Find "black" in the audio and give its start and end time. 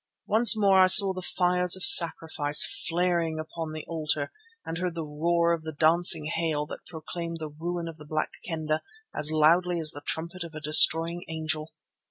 8.07-8.31